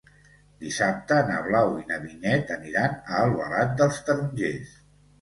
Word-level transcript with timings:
Dissabte 0.63 1.17
na 1.27 1.35
Blau 1.49 1.69
i 1.83 1.87
na 1.93 2.01
Vinyet 2.07 2.57
aniran 2.59 2.99
a 2.99 3.23
Albalat 3.29 3.81
dels 3.83 4.05
Tarongers. 4.11 4.79